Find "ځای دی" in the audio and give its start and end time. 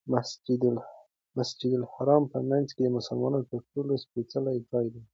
4.69-5.01